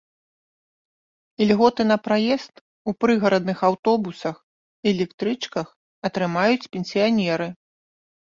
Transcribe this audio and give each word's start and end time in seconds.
Ільготы 1.45 1.83
на 1.91 1.97
праезд 2.05 2.53
у 2.91 2.93
прыгарадных 3.03 3.59
аўтобусах 3.69 4.35
і 4.41 4.87
электрычках 4.95 5.67
атрымаюць 6.09 6.69
пенсіянеры. 6.77 7.47